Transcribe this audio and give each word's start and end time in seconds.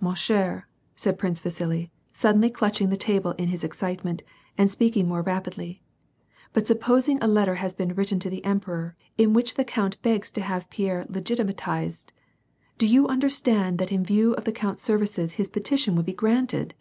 ^^Ma 0.00 0.12
ehere,'^ 0.12 0.62
said 0.94 1.18
Prince 1.18 1.40
Vasili, 1.40 1.90
suddenly 2.12 2.48
clutching 2.48 2.90
the 2.90 2.96
table 2.96 3.32
in 3.32 3.48
his 3.48 3.64
excitement, 3.64 4.22
and 4.56 4.70
speaking 4.70 5.08
more 5.08 5.20
rapidly:" 5.20 5.82
But 6.52 6.68
supposing 6.68 7.18
a 7.20 7.26
letter 7.26 7.56
has 7.56 7.74
been 7.74 7.92
written 7.96 8.20
to 8.20 8.30
the 8.30 8.44
emperor, 8.44 8.94
in 9.18 9.32
which 9.32 9.54
the 9.56 9.64
count 9.64 10.00
begs 10.00 10.30
to 10.30 10.42
have 10.42 10.70
Pierre 10.70 11.04
legitimatized? 11.08 12.12
Don't 12.78 12.88
you 12.90 13.08
under 13.08 13.28
stand 13.28 13.78
that 13.78 13.90
in 13.90 14.04
view 14.04 14.32
of 14.34 14.44
the 14.44 14.52
count's 14.52 14.84
services 14.84 15.32
his 15.32 15.48
petition 15.48 15.96
would 15.96 16.06
be 16.06 16.12
granted 16.14 16.74